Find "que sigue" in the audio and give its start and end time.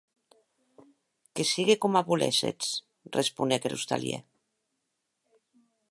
1.33-1.75